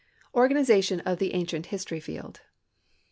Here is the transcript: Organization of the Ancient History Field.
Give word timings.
Organization 0.33 0.99
of 1.01 1.19
the 1.19 1.35
Ancient 1.35 1.67
History 1.67 1.99
Field. 1.99 2.41